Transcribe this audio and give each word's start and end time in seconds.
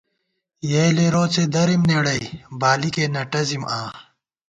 یېلے 0.69 1.05
روڅے 1.13 1.43
دَرِم 1.53 1.81
نېڑَئی، 1.89 2.25
بالِکے 2.59 3.05
نہ 3.13 3.21
ٹَزِم 3.31 3.63
آں 3.77 3.89